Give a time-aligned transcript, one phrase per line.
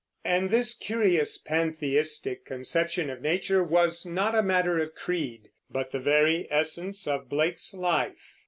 [0.25, 5.99] And this curious, pantheistic conception of nature was not a matter of creed, but the
[5.99, 8.39] very essence of Blake's life.